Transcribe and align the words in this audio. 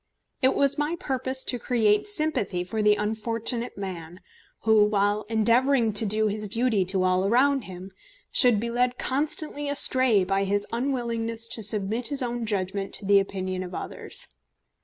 It 0.41 0.55
was 0.55 0.79
my 0.79 0.95
purpose 0.99 1.43
to 1.43 1.59
create 1.59 2.07
sympathy 2.09 2.63
for 2.63 2.81
the 2.81 2.95
unfortunate 2.95 3.77
man 3.77 4.19
who, 4.61 4.83
while 4.83 5.27
endeavouring 5.29 5.93
to 5.93 6.07
do 6.07 6.25
his 6.27 6.47
duty 6.47 6.83
to 6.85 7.03
all 7.03 7.23
around 7.27 7.65
him, 7.65 7.91
should 8.31 8.59
be 8.59 8.71
led 8.71 8.97
constantly 8.97 9.69
astray 9.69 10.23
by 10.23 10.43
his 10.45 10.65
unwillingness 10.71 11.47
to 11.49 11.61
submit 11.61 12.07
his 12.07 12.23
own 12.23 12.47
judgment 12.47 12.93
to 12.93 13.05
the 13.05 13.19
opinion 13.19 13.61
of 13.61 13.75
others. 13.75 14.29